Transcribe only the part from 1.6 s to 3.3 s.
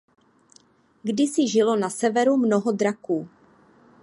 na severu mnoho draků.